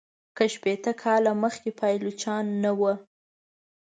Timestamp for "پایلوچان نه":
1.79-2.71